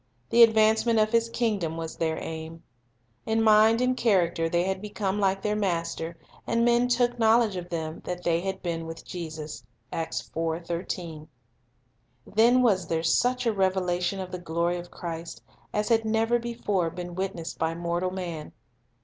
The 0.31 0.41
advancement 0.41 0.97
of 0.97 1.11
His 1.11 1.29
king 1.29 1.59
dom 1.59 1.77
was 1.77 1.95
their 1.95 2.17
aim. 2.19 2.63
In 3.27 3.39
mind 3.39 3.81
and 3.81 3.95
character 3.95 4.49
they 4.49 4.63
had 4.63 4.81
become 4.81 5.19
like 5.19 5.43
their 5.43 5.55
Master; 5.55 6.17
and 6.47 6.65
men 6.65 6.87
"took 6.87 7.19
knowledge 7.19 7.55
of 7.55 7.69
them, 7.69 8.01
that 8.05 8.23
they 8.23 8.41
had 8.41 8.63
been 8.63 8.87
with 8.87 9.05
Jesus." 9.05 9.63
3 9.91 11.27
Then 12.25 12.63
was 12.63 12.87
there 12.87 13.03
such 13.03 13.45
a 13.45 13.53
revelation 13.53 14.19
of 14.19 14.31
the 14.31 14.39
glory 14.39 14.77
of 14.79 14.89
Christ 14.89 15.43
as 15.71 15.89
had 15.89 16.03
never 16.03 16.39
before 16.39 16.89
been 16.89 17.13
witnessed 17.13 17.59
by 17.59 17.75
mortal 17.75 18.09
man. 18.09 18.53